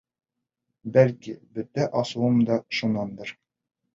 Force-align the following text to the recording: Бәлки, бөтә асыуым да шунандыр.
Бәлки, 0.95 1.35
бөтә 1.59 1.85
асыуым 2.01 2.41
да 2.47 2.57
шунандыр. 2.79 3.37